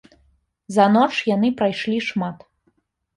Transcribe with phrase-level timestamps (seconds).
[0.77, 2.37] За ноч яны прайшлі шмат.